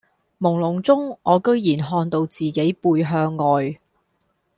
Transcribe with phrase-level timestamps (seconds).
[0.39, 3.75] 朦朧中我居然看到自己背向外